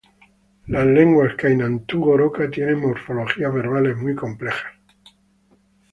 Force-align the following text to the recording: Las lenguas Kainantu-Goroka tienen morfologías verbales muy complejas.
Las 0.65 0.83
lenguas 0.87 1.35
Kainantu-Goroka 1.35 2.49
tienen 2.49 2.79
morfologías 2.79 3.53
verbales 3.53 3.95
muy 3.97 4.15
complejas. 4.15 4.73